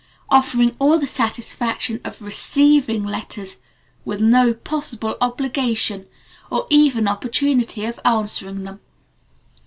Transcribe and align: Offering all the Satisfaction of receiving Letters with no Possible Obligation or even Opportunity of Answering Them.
Offering 0.31 0.75
all 0.79 0.97
the 0.97 1.05
Satisfaction 1.05 2.01
of 2.03 2.23
receiving 2.23 3.03
Letters 3.03 3.57
with 4.03 4.19
no 4.19 4.51
Possible 4.55 5.15
Obligation 5.21 6.07
or 6.49 6.65
even 6.71 7.07
Opportunity 7.07 7.85
of 7.85 7.99
Answering 8.03 8.63
Them. 8.63 8.79